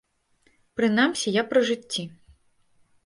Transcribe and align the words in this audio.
Прынамсі 0.79 1.35
я 1.35 1.43
пры 1.53 1.59
жыцці. 1.71 2.03